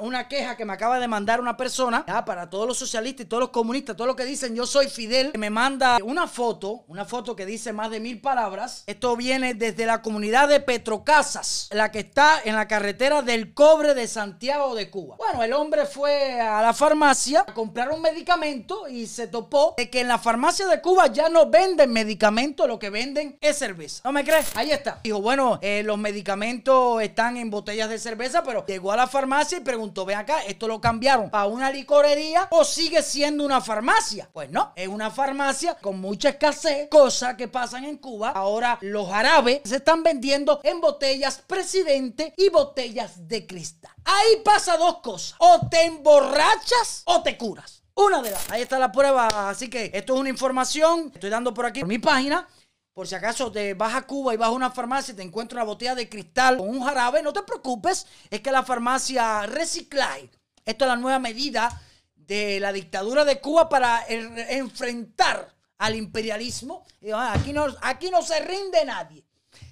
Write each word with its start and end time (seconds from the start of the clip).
una 0.00 0.26
queja 0.26 0.56
que 0.56 0.64
me 0.64 0.72
acaba 0.72 0.98
de 0.98 1.06
mandar 1.06 1.38
una 1.38 1.54
persona, 1.58 2.06
para 2.24 2.48
todos 2.48 2.66
los 2.66 2.78
socialistas 2.78 3.26
y 3.26 3.28
todos 3.28 3.42
los 3.42 3.50
comunistas, 3.50 3.94
todos 3.94 4.06
los 4.06 4.16
que 4.16 4.24
dicen 4.24 4.56
yo 4.56 4.64
soy 4.64 4.88
Fidel, 4.88 5.32
me 5.36 5.50
manda 5.50 5.98
una 6.02 6.26
foto, 6.26 6.84
una 6.88 7.04
foto 7.04 7.36
que 7.36 7.44
dice 7.44 7.74
más 7.74 7.90
de 7.90 8.00
mil 8.00 8.18
palabras. 8.18 8.84
Esto 8.86 9.14
viene 9.16 9.52
desde 9.52 9.84
la 9.84 10.00
comunidad 10.00 10.48
de 10.48 10.60
Petrocasas, 10.60 11.68
la 11.72 11.92
que 11.92 11.98
está 11.98 12.40
en 12.42 12.56
la 12.56 12.68
carretera 12.68 13.20
del 13.20 13.52
cobre 13.52 13.92
de 13.92 14.08
Santiago 14.08 14.74
de 14.74 14.88
Cuba. 14.88 15.16
Bueno, 15.18 15.42
el 15.42 15.52
hombre 15.52 15.84
fue 15.84 16.40
a 16.40 16.62
la 16.62 16.72
farmacia 16.72 17.44
a 17.46 17.52
comprar 17.52 17.90
un 17.90 18.00
medicamento 18.00 18.88
y 18.88 19.06
se 19.06 19.26
topó 19.26 19.74
de 19.76 19.90
que 19.90 20.00
en 20.00 20.08
la 20.08 20.18
farmacia 20.18 20.66
de 20.68 20.80
Cuba 20.80 21.08
ya 21.08 21.28
no 21.28 21.50
venden 21.50 21.92
medicamentos, 21.92 22.66
lo 22.66 22.78
que 22.78 22.88
venden 22.88 23.36
es 23.42 23.58
cerveza. 23.58 24.00
¿No 24.04 24.12
me 24.12 24.24
crees? 24.24 24.56
Ahí 24.56 24.70
está. 24.70 25.00
Dijo, 25.04 25.20
bueno, 25.20 25.58
eh, 25.60 25.82
los 25.84 25.98
medicamentos 25.98 27.02
están 27.02 27.36
en 27.36 27.50
botellas 27.50 27.90
de 27.90 27.98
cerveza, 27.98 28.42
pero 28.42 28.64
llegó 28.64 28.90
a 28.90 28.96
la 28.96 29.06
farmacia 29.06 29.58
y 29.58 29.60
preguntó 29.60 29.81
pregunto, 29.90 30.16
acá, 30.16 30.44
¿esto 30.44 30.68
lo 30.68 30.80
cambiaron 30.80 31.30
para 31.30 31.46
una 31.46 31.70
licorería 31.70 32.46
o 32.50 32.64
sigue 32.64 33.02
siendo 33.02 33.44
una 33.44 33.60
farmacia? 33.60 34.28
Pues 34.32 34.48
no, 34.50 34.72
es 34.76 34.86
una 34.86 35.10
farmacia 35.10 35.74
con 35.74 36.00
mucha 36.00 36.30
escasez, 36.30 36.88
cosas 36.88 37.34
que 37.34 37.48
pasan 37.48 37.84
en 37.84 37.96
Cuba. 37.96 38.30
Ahora 38.30 38.78
los 38.82 39.10
árabes 39.10 39.62
se 39.64 39.76
están 39.76 40.02
vendiendo 40.02 40.60
en 40.62 40.80
botellas 40.80 41.42
presidente 41.46 42.32
y 42.36 42.48
botellas 42.50 43.26
de 43.26 43.46
cristal. 43.46 43.92
Ahí 44.04 44.42
pasa 44.44 44.76
dos 44.76 44.98
cosas, 44.98 45.34
o 45.38 45.68
te 45.68 45.84
emborrachas 45.84 47.02
o 47.06 47.22
te 47.22 47.36
curas. 47.36 47.82
Una 47.94 48.22
de 48.22 48.30
las. 48.30 48.50
Ahí 48.50 48.62
está 48.62 48.78
la 48.78 48.90
prueba. 48.90 49.50
Así 49.50 49.68
que 49.68 49.90
esto 49.92 50.14
es 50.14 50.20
una 50.20 50.30
información. 50.30 51.10
Estoy 51.12 51.28
dando 51.28 51.52
por 51.52 51.66
aquí 51.66 51.80
por 51.80 51.88
mi 51.88 51.98
página. 51.98 52.48
Por 52.92 53.08
si 53.08 53.14
acaso 53.14 53.50
te 53.50 53.74
vas 53.74 53.94
a 53.94 54.02
Cuba 54.02 54.34
y 54.34 54.36
vas 54.36 54.48
a 54.48 54.52
una 54.52 54.70
farmacia 54.70 55.12
y 55.12 55.16
te 55.16 55.22
encuentras 55.22 55.56
una 55.56 55.64
botella 55.64 55.94
de 55.94 56.08
cristal 56.08 56.58
con 56.58 56.68
un 56.68 56.82
jarabe, 56.82 57.22
no 57.22 57.32
te 57.32 57.42
preocupes, 57.42 58.06
es 58.28 58.40
que 58.40 58.52
la 58.52 58.62
farmacia 58.62 59.46
Reciclay, 59.46 60.30
esto 60.64 60.84
es 60.84 60.88
la 60.88 60.96
nueva 60.96 61.18
medida 61.18 61.80
de 62.14 62.60
la 62.60 62.72
dictadura 62.72 63.24
de 63.24 63.40
Cuba 63.40 63.68
para 63.68 64.04
enfrentar 64.08 65.54
al 65.78 65.96
imperialismo. 65.96 66.84
Ah, 67.14 67.32
aquí 67.34 67.52
no, 67.52 67.66
aquí 67.80 68.10
no 68.10 68.22
se 68.22 68.40
rinde 68.40 68.84
nadie. 68.84 69.24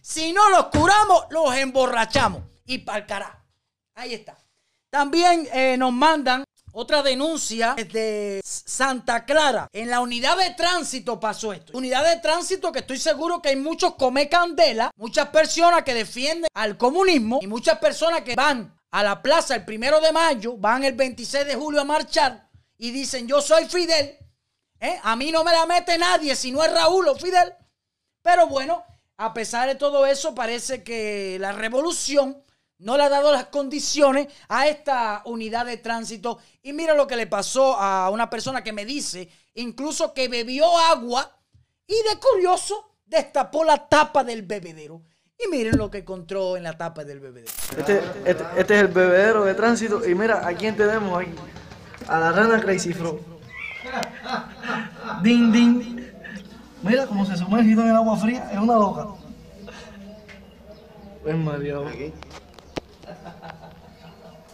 Si 0.02 0.32
no 0.32 0.48
los 0.50 0.66
curamos, 0.66 1.26
los 1.30 1.54
emborrachamos. 1.54 2.42
Y 2.64 2.78
para 2.78 3.06
carajo. 3.06 3.38
Ahí 3.94 4.14
está. 4.14 4.36
También 4.90 5.48
eh, 5.52 5.76
nos 5.76 5.92
mandan 5.92 6.44
otra 6.72 7.02
denuncia 7.02 7.74
de 7.74 8.40
Santa 8.44 9.24
Clara. 9.24 9.68
En 9.72 9.90
la 9.90 10.00
unidad 10.00 10.36
de 10.36 10.50
tránsito 10.50 11.18
pasó 11.18 11.52
esto. 11.52 11.76
Unidad 11.76 12.04
de 12.04 12.20
tránsito 12.20 12.72
que 12.72 12.80
estoy 12.80 12.98
seguro 12.98 13.40
que 13.40 13.50
hay 13.50 13.56
muchos 13.56 13.94
come 13.94 14.28
candela, 14.28 14.90
muchas 14.96 15.28
personas 15.28 15.82
que 15.82 15.94
defienden 15.94 16.48
al 16.54 16.76
comunismo 16.76 17.40
y 17.42 17.46
muchas 17.46 17.78
personas 17.78 18.22
que 18.22 18.34
van 18.34 18.74
a 18.90 19.02
la 19.02 19.22
plaza 19.22 19.54
el 19.54 19.64
primero 19.64 20.00
de 20.00 20.12
mayo, 20.12 20.56
van 20.56 20.84
el 20.84 20.94
26 20.94 21.46
de 21.46 21.54
julio 21.54 21.80
a 21.80 21.84
marchar 21.84 22.48
y 22.76 22.90
dicen 22.90 23.26
yo 23.28 23.40
soy 23.40 23.66
Fidel. 23.66 24.18
¿eh? 24.80 24.98
A 25.02 25.14
mí 25.16 25.30
no 25.30 25.44
me 25.44 25.52
la 25.52 25.66
mete 25.66 25.98
nadie 25.98 26.34
si 26.34 26.50
no 26.50 26.64
es 26.64 26.72
Raúl 26.72 27.08
o 27.08 27.14
Fidel. 27.14 27.54
Pero 28.22 28.46
bueno, 28.46 28.84
a 29.16 29.32
pesar 29.32 29.68
de 29.68 29.74
todo 29.74 30.06
eso, 30.06 30.34
parece 30.34 30.82
que 30.82 31.36
la 31.40 31.52
revolución 31.52 32.42
no 32.80 32.96
le 32.96 33.04
ha 33.04 33.08
dado 33.08 33.30
las 33.30 33.46
condiciones 33.46 34.28
a 34.48 34.66
esta 34.66 35.22
unidad 35.26 35.66
de 35.66 35.76
tránsito. 35.76 36.38
Y 36.62 36.72
mira 36.72 36.94
lo 36.94 37.06
que 37.06 37.16
le 37.16 37.26
pasó 37.26 37.76
a 37.78 38.10
una 38.10 38.28
persona 38.28 38.64
que 38.64 38.72
me 38.72 38.84
dice, 38.84 39.28
incluso 39.54 40.12
que 40.12 40.28
bebió 40.28 40.76
agua 40.78 41.30
y 41.86 41.94
de 41.94 42.18
curioso 42.18 42.96
destapó 43.06 43.64
la 43.64 43.88
tapa 43.88 44.24
del 44.24 44.42
bebedero. 44.42 45.02
Y 45.38 45.48
miren 45.48 45.78
lo 45.78 45.90
que 45.90 45.98
encontró 45.98 46.56
en 46.56 46.62
la 46.62 46.76
tapa 46.76 47.04
del 47.04 47.20
bebedero. 47.20 47.52
Este, 47.76 48.02
este, 48.24 48.44
este 48.56 48.74
es 48.74 48.80
el 48.80 48.88
bebedero 48.88 49.44
de 49.44 49.54
tránsito. 49.54 50.06
Y 50.06 50.14
mira, 50.14 50.46
¿a 50.46 50.54
quién 50.54 50.76
tenemos 50.76 51.18
ahí? 51.18 51.34
A 52.08 52.18
la 52.18 52.32
rana 52.32 52.60
Crazy 52.60 52.92
Frog. 52.92 53.20
Ding, 55.22 55.50
ding. 55.50 56.00
Mira 56.82 57.06
cómo 57.06 57.24
se 57.24 57.36
sumergió 57.36 57.80
en 57.80 57.88
el 57.88 57.96
agua 57.96 58.16
fría. 58.16 58.50
Es 58.52 58.58
una 58.58 58.74
loca. 58.74 59.08
Es 61.26 61.36
María. 61.36 61.76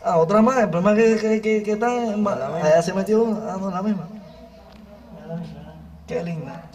Ah, 0.08 0.18
otra 0.18 0.40
más, 0.40 0.56
el 0.58 0.70
problema 0.70 0.92
es 1.00 1.20
que, 1.20 1.40
que, 1.40 1.62
que, 1.64 1.72
está 1.72 1.92
en, 1.92 2.24
allá 2.28 2.80
se 2.80 2.94
metió, 2.94 3.26
ah, 3.26 3.56
no, 3.60 3.72
la 3.72 3.82
misma. 3.82 4.08
Qué 6.06 6.22
linda. 6.22 6.70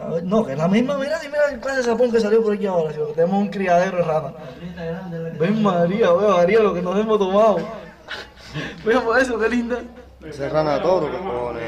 A 0.00 0.06
ver, 0.08 0.24
no, 0.24 0.46
que 0.46 0.52
es 0.52 0.58
la 0.58 0.66
misma, 0.66 0.96
mira, 0.96 1.20
mira 1.22 1.50
el 1.50 1.60
clase 1.60 1.76
de 1.76 1.82
sapón 1.82 2.10
que 2.10 2.20
salió 2.20 2.42
por 2.42 2.54
aquí 2.54 2.64
ahora, 2.64 2.94
tenemos 3.14 3.38
un 3.38 3.48
criadero 3.48 3.98
de 3.98 4.02
rana. 4.04 4.32
Ven 5.38 5.62
María, 5.62 6.10
ve 6.10 6.26
María 6.26 6.60
lo 6.60 6.72
que 6.72 6.80
nos 6.80 6.98
hemos 6.98 7.18
tomado. 7.18 7.58
Ven 8.86 9.02
por 9.02 9.18
eso, 9.20 9.38
qué 9.38 9.48
linda. 9.50 9.82
Ese 10.24 10.48
rana 10.48 10.80
toro 10.80 11.10
que 11.10 11.18
pone. 11.18 11.60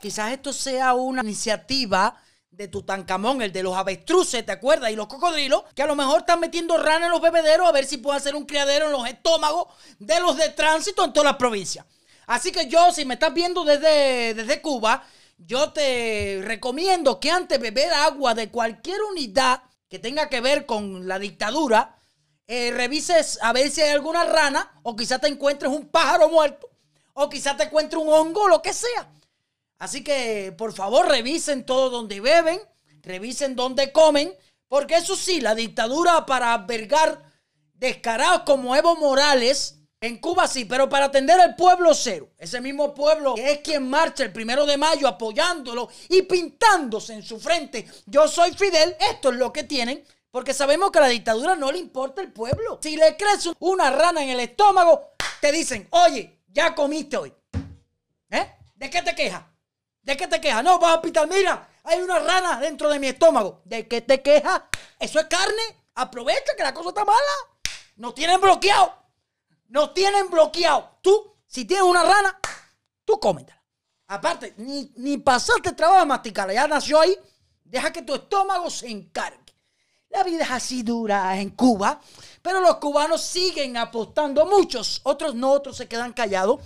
Quizás 0.00 0.32
esto 0.32 0.52
sea 0.52 0.94
una 0.94 1.22
iniciativa 1.22 2.16
de 2.52 2.68
Tutankamón, 2.68 3.40
el 3.40 3.50
de 3.50 3.62
los 3.62 3.76
avestruces, 3.76 4.44
¿te 4.44 4.52
acuerdas? 4.52 4.90
Y 4.90 4.96
los 4.96 5.06
cocodrilos, 5.06 5.64
que 5.74 5.82
a 5.82 5.86
lo 5.86 5.96
mejor 5.96 6.20
están 6.20 6.38
metiendo 6.38 6.76
rana 6.76 7.06
en 7.06 7.12
los 7.12 7.20
bebederos 7.20 7.66
a 7.66 7.72
ver 7.72 7.86
si 7.86 7.96
pueden 7.96 8.20
hacer 8.20 8.36
un 8.36 8.44
criadero 8.44 8.86
en 8.86 8.92
los 8.92 9.08
estómagos 9.08 9.68
de 9.98 10.20
los 10.20 10.36
de 10.36 10.50
tránsito 10.50 11.04
en 11.04 11.12
todas 11.12 11.30
las 11.30 11.36
provincias. 11.36 11.86
Así 12.26 12.52
que 12.52 12.68
yo, 12.68 12.92
si 12.92 13.04
me 13.04 13.14
estás 13.14 13.32
viendo 13.32 13.64
desde, 13.64 14.34
desde 14.34 14.60
Cuba, 14.60 15.02
yo 15.38 15.72
te 15.72 16.40
recomiendo 16.44 17.18
que 17.18 17.30
antes 17.30 17.58
de 17.58 17.70
beber 17.70 17.92
agua 17.92 18.34
de 18.34 18.50
cualquier 18.50 19.02
unidad 19.02 19.62
que 19.88 19.98
tenga 19.98 20.28
que 20.28 20.40
ver 20.40 20.66
con 20.66 21.08
la 21.08 21.18
dictadura, 21.18 21.98
eh, 22.46 22.70
revises 22.70 23.38
a 23.40 23.52
ver 23.52 23.70
si 23.70 23.80
hay 23.80 23.90
alguna 23.90 24.24
rana, 24.24 24.78
o 24.82 24.94
quizás 24.94 25.20
te 25.20 25.28
encuentres 25.28 25.72
un 25.72 25.88
pájaro 25.88 26.28
muerto, 26.28 26.68
o 27.14 27.28
quizás 27.28 27.56
te 27.56 27.64
encuentres 27.64 28.00
un 28.00 28.12
hongo, 28.12 28.46
lo 28.46 28.60
que 28.60 28.74
sea. 28.74 29.10
Así 29.82 30.04
que 30.04 30.54
por 30.56 30.72
favor 30.72 31.08
revisen 31.08 31.66
todo 31.66 31.90
donde 31.90 32.20
beben, 32.20 32.60
revisen 33.02 33.56
donde 33.56 33.90
comen, 33.90 34.32
porque 34.68 34.94
eso 34.94 35.16
sí, 35.16 35.40
la 35.40 35.56
dictadura 35.56 36.24
para 36.24 36.54
albergar 36.54 37.20
descarados 37.74 38.42
como 38.46 38.76
Evo 38.76 38.94
Morales, 38.94 39.80
en 40.00 40.18
Cuba 40.18 40.46
sí, 40.46 40.66
pero 40.66 40.88
para 40.88 41.06
atender 41.06 41.40
al 41.40 41.56
pueblo 41.56 41.94
cero. 41.94 42.30
Ese 42.38 42.60
mismo 42.60 42.94
pueblo 42.94 43.34
que 43.34 43.54
es 43.54 43.58
quien 43.58 43.90
marcha 43.90 44.22
el 44.22 44.32
primero 44.32 44.66
de 44.66 44.76
mayo 44.76 45.08
apoyándolo 45.08 45.88
y 46.08 46.22
pintándose 46.22 47.14
en 47.14 47.24
su 47.24 47.40
frente. 47.40 47.84
Yo 48.06 48.28
soy 48.28 48.52
Fidel, 48.52 48.94
esto 49.10 49.30
es 49.30 49.34
lo 49.34 49.52
que 49.52 49.64
tienen. 49.64 50.04
Porque 50.30 50.54
sabemos 50.54 50.92
que 50.92 50.98
a 50.98 51.02
la 51.02 51.08
dictadura 51.08 51.56
no 51.56 51.72
le 51.72 51.78
importa 51.78 52.22
el 52.22 52.32
pueblo. 52.32 52.78
Si 52.80 52.96
le 52.96 53.16
crees 53.16 53.50
una 53.58 53.90
rana 53.90 54.22
en 54.22 54.28
el 54.28 54.38
estómago, 54.38 55.14
te 55.40 55.50
dicen, 55.50 55.88
oye, 55.90 56.38
ya 56.46 56.72
comiste 56.72 57.16
hoy. 57.16 57.34
¿Eh? 58.30 58.48
¿De 58.76 58.88
qué 58.88 59.02
te 59.02 59.12
quejas? 59.16 59.51
¿De 60.02 60.16
qué 60.16 60.26
te 60.26 60.40
quejas? 60.40 60.64
No, 60.64 60.78
vas 60.78 60.92
a 60.92 60.94
hospital. 60.96 61.28
Mira, 61.28 61.68
hay 61.84 62.00
una 62.00 62.18
rana 62.18 62.58
dentro 62.60 62.88
de 62.88 62.98
mi 62.98 63.08
estómago. 63.08 63.62
¿De 63.64 63.86
qué 63.86 64.00
te 64.00 64.20
quejas? 64.20 64.62
Eso 64.98 65.20
es 65.20 65.26
carne. 65.26 65.62
Aprovecha 65.94 66.54
que 66.56 66.62
la 66.62 66.74
cosa 66.74 66.88
está 66.88 67.04
mala. 67.04 67.18
Nos 67.96 68.14
tienen 68.14 68.40
bloqueado. 68.40 68.94
Nos 69.68 69.94
tienen 69.94 70.28
bloqueado. 70.28 70.98
Tú, 71.02 71.36
si 71.46 71.64
tienes 71.64 71.84
una 71.84 72.02
rana, 72.02 72.38
tú 73.04 73.18
cómetela. 73.20 73.62
Aparte, 74.08 74.54
ni, 74.56 74.92
ni 74.96 75.18
pasarte 75.18 75.72
trabajo 75.72 76.00
de 76.00 76.06
masticarla. 76.06 76.52
Ya 76.52 76.66
nació 76.66 77.00
ahí. 77.00 77.16
Deja 77.64 77.92
que 77.92 78.02
tu 78.02 78.14
estómago 78.14 78.68
se 78.70 78.90
encargue. 78.90 79.38
La 80.10 80.24
vida 80.24 80.44
es 80.44 80.50
así 80.50 80.82
dura 80.82 81.40
en 81.40 81.50
Cuba, 81.50 81.98
pero 82.42 82.60
los 82.60 82.76
cubanos 82.76 83.22
siguen 83.22 83.78
apostando. 83.78 84.44
Muchos, 84.44 85.00
otros 85.04 85.34
no, 85.34 85.50
otros 85.52 85.78
se 85.78 85.88
quedan 85.88 86.12
callados 86.12 86.60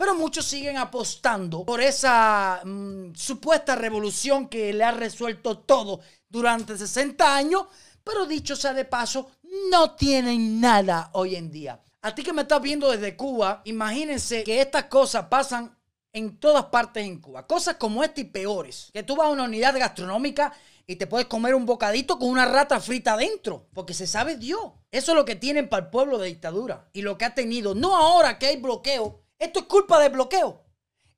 pero 0.00 0.14
muchos 0.14 0.46
siguen 0.46 0.78
apostando 0.78 1.66
por 1.66 1.82
esa 1.82 2.62
mm, 2.64 3.12
supuesta 3.14 3.76
revolución 3.76 4.48
que 4.48 4.72
le 4.72 4.82
ha 4.82 4.92
resuelto 4.92 5.58
todo 5.58 6.00
durante 6.26 6.78
60 6.78 7.36
años, 7.36 7.66
pero 8.02 8.24
dicho 8.24 8.56
sea 8.56 8.72
de 8.72 8.86
paso, 8.86 9.30
no 9.70 9.96
tienen 9.96 10.58
nada 10.58 11.10
hoy 11.12 11.36
en 11.36 11.50
día. 11.50 11.82
A 12.00 12.14
ti 12.14 12.22
que 12.22 12.32
me 12.32 12.40
estás 12.40 12.62
viendo 12.62 12.90
desde 12.90 13.14
Cuba, 13.14 13.60
imagínense 13.66 14.42
que 14.42 14.62
estas 14.62 14.84
cosas 14.84 15.26
pasan 15.26 15.76
en 16.14 16.38
todas 16.38 16.64
partes 16.64 17.04
en 17.04 17.20
Cuba. 17.20 17.46
Cosas 17.46 17.76
como 17.76 18.02
esta 18.02 18.22
y 18.22 18.24
peores. 18.24 18.88
Que 18.94 19.02
tú 19.02 19.16
vas 19.16 19.26
a 19.26 19.30
una 19.32 19.44
unidad 19.44 19.78
gastronómica 19.78 20.54
y 20.86 20.96
te 20.96 21.06
puedes 21.06 21.26
comer 21.26 21.54
un 21.54 21.66
bocadito 21.66 22.18
con 22.18 22.30
una 22.30 22.46
rata 22.46 22.80
frita 22.80 23.12
adentro. 23.12 23.68
Porque 23.74 23.92
se 23.92 24.06
sabe 24.06 24.38
Dios. 24.38 24.72
Eso 24.90 25.12
es 25.12 25.16
lo 25.16 25.26
que 25.26 25.36
tienen 25.36 25.68
para 25.68 25.84
el 25.84 25.90
pueblo 25.90 26.16
de 26.16 26.28
dictadura. 26.28 26.88
Y 26.94 27.02
lo 27.02 27.18
que 27.18 27.26
ha 27.26 27.34
tenido. 27.34 27.74
No 27.74 27.94
ahora 27.94 28.38
que 28.38 28.46
hay 28.46 28.56
bloqueo 28.56 29.19
esto 29.40 29.60
es 29.60 29.66
culpa 29.66 29.98
de 29.98 30.10
bloqueo. 30.10 30.62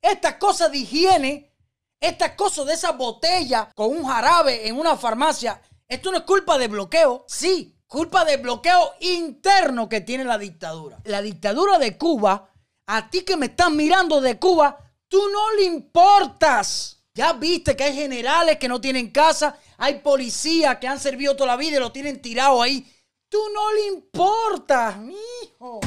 Estas 0.01 0.35
cosas 0.35 0.71
de 0.71 0.79
higiene, 0.79 1.53
estas 1.99 2.31
cosas 2.31 2.65
de 2.65 2.73
esa 2.73 2.91
botella 2.93 3.69
con 3.75 3.91
un 3.91 4.03
jarabe 4.03 4.67
en 4.67 4.79
una 4.79 4.97
farmacia, 4.97 5.61
esto 5.87 6.11
no 6.11 6.17
es 6.17 6.23
culpa 6.23 6.57
de 6.57 6.67
bloqueo. 6.67 7.25
Sí, 7.27 7.77
culpa 7.85 8.25
de 8.25 8.37
bloqueo 8.37 8.93
interno 9.01 9.87
que 9.87 10.01
tiene 10.01 10.23
la 10.23 10.39
dictadura. 10.39 10.97
La 11.03 11.21
dictadura 11.21 11.77
de 11.77 11.97
Cuba, 11.99 12.49
a 12.87 13.09
ti 13.11 13.21
que 13.21 13.37
me 13.37 13.45
estás 13.45 13.69
mirando 13.69 14.19
de 14.21 14.39
Cuba, 14.39 14.79
tú 15.07 15.21
no 15.31 15.51
le 15.57 15.65
importas. 15.65 17.03
Ya 17.13 17.33
viste 17.33 17.75
que 17.75 17.83
hay 17.83 17.93
generales 17.93 18.57
que 18.57 18.67
no 18.67 18.81
tienen 18.81 19.11
casa, 19.11 19.59
hay 19.77 19.99
policías 19.99 20.77
que 20.77 20.87
han 20.87 20.99
servido 20.99 21.35
toda 21.35 21.51
la 21.51 21.57
vida 21.57 21.77
y 21.77 21.79
lo 21.79 21.91
tienen 21.91 22.19
tirado 22.19 22.59
ahí 22.59 22.89
Tú 23.33 23.39
no 23.51 23.73
le 23.73 23.87
importas, 23.87 24.95
hijo. 25.41 25.79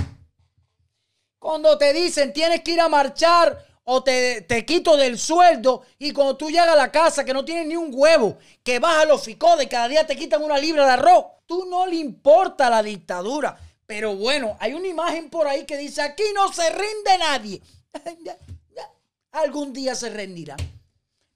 Cuando 1.47 1.79
te 1.79 1.93
dicen 1.93 2.33
tienes 2.33 2.63
que 2.63 2.73
ir 2.73 2.81
a 2.81 2.89
marchar 2.89 3.65
o 3.85 4.03
te, 4.03 4.41
te, 4.41 4.67
quito 4.67 4.97
del 4.97 5.17
sueldo 5.17 5.85
y 5.97 6.13
cuando 6.13 6.37
tú 6.37 6.51
llegas 6.51 6.71
a 6.71 6.75
la 6.75 6.91
casa 6.91 7.25
que 7.25 7.33
no 7.33 7.45
tienes 7.45 7.69
ni 7.69 7.77
un 7.77 7.91
huevo, 7.93 8.37
que 8.65 8.81
vas 8.81 8.97
a 8.97 9.05
los 9.05 9.23
ficodes 9.23 9.67
y 9.67 9.69
cada 9.69 9.87
día 9.87 10.05
te 10.05 10.17
quitan 10.17 10.43
una 10.43 10.59
libra 10.59 10.85
de 10.85 10.91
arroz, 10.95 11.25
tú 11.47 11.65
no 11.67 11.87
le 11.87 11.95
importa 11.95 12.69
la 12.69 12.83
dictadura. 12.83 13.57
Pero 13.87 14.17
bueno, 14.17 14.57
hay 14.59 14.75
una 14.75 14.89
imagen 14.89 15.31
por 15.31 15.47
ahí 15.47 15.65
que 15.65 15.77
dice 15.77 16.03
aquí 16.03 16.25
no 16.35 16.53
se 16.53 16.69
rinde 16.69 17.17
nadie. 17.17 17.63
Algún 19.31 19.73
día 19.73 19.95
se 19.95 20.11
rendirá. 20.11 20.57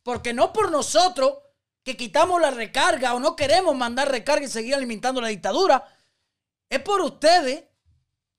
Porque 0.03 0.33
no 0.33 0.53
por 0.53 0.73
nosotros 0.73 1.35
que 1.85 1.97
quitamos 1.97 2.41
la 2.41 2.51
recarga 2.51 3.15
o 3.15 3.21
no 3.21 3.37
queremos 3.37 3.77
mandar 3.77 4.11
recarga 4.11 4.45
y 4.45 4.49
seguir 4.49 4.75
alimentando 4.75 5.21
la 5.21 5.29
dictadura. 5.29 5.87
Es 6.69 6.81
por 6.81 7.01
ustedes 7.01 7.70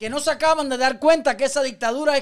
que 0.02 0.10
no 0.10 0.18
se 0.18 0.32
acaban 0.32 0.68
de 0.68 0.76
dar 0.76 0.98
cuenta 0.98 1.36
que 1.36 1.44
esa 1.44 1.62
dictadura 1.62 2.16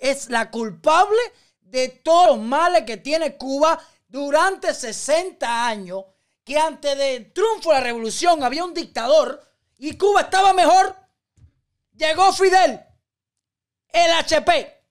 es, 0.00 0.30
la 0.30 0.50
culpable 0.50 1.18
de 1.60 1.90
todos 1.90 2.28
los 2.28 2.38
males 2.38 2.84
que 2.84 2.96
tiene 2.96 3.36
Cuba 3.36 3.78
durante 4.08 4.72
60 4.72 5.66
años, 5.66 6.04
que 6.42 6.58
antes 6.58 6.96
del 6.96 7.30
triunfo 7.34 7.68
de 7.68 7.74
la 7.74 7.80
revolución 7.82 8.42
había 8.42 8.64
un 8.64 8.72
dictador 8.72 9.46
y 9.76 9.98
Cuba 9.98 10.22
estaba 10.22 10.54
mejor. 10.54 10.96
Llegó 11.92 12.32
Fidel, 12.32 12.80
el 13.88 14.10
HP 14.10 14.84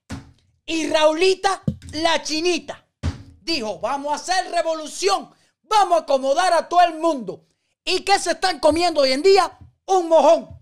y 0.67 0.91
Raulita, 0.91 1.63
la 1.93 2.21
chinita. 2.21 2.85
Dijo, 3.41 3.79
vamos 3.79 4.11
a 4.11 4.15
hacer 4.17 4.51
revolución, 4.51 5.33
vamos 5.63 5.97
a 5.97 6.01
acomodar 6.03 6.53
a 6.53 6.69
todo 6.69 6.81
el 6.81 6.99
mundo. 6.99 7.47
¿Y 7.83 8.01
qué 8.01 8.19
se 8.19 8.33
están 8.33 8.59
comiendo 8.59 9.01
hoy 9.01 9.13
en 9.13 9.23
día? 9.23 9.57
Un 9.87 10.07
mojón 10.07 10.56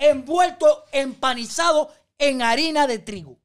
envuelto, 0.00 0.84
empanizado 0.90 1.92
en 2.18 2.42
harina 2.42 2.88
de 2.88 2.98
trigo. 2.98 3.38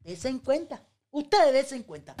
Desen 0.00 0.38
cuenta. 0.38 0.82
Ustedes 1.10 1.52
desen 1.52 1.82
cuenta. 1.82 2.14